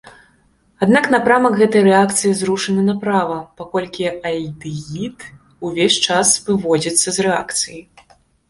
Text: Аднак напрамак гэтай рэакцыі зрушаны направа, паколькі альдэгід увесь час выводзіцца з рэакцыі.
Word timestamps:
Аднак 0.85 1.05
напрамак 1.15 1.53
гэтай 1.61 1.81
рэакцыі 1.87 2.31
зрушаны 2.39 2.81
направа, 2.89 3.37
паколькі 3.61 4.09
альдэгід 4.31 5.17
увесь 5.71 6.01
час 6.11 6.27
выводзіцца 6.49 7.07
з 7.21 7.31
рэакцыі. 7.31 7.79